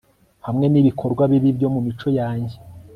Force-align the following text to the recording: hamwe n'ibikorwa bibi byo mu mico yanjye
hamwe 0.45 0.65
n'ibikorwa 0.69 1.23
bibi 1.31 1.49
byo 1.57 1.67
mu 1.73 1.79
mico 1.87 2.07
yanjye 2.19 2.55